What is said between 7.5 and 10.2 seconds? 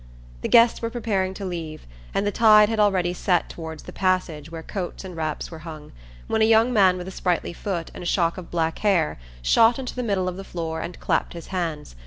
foot and a shock of black hair shot into the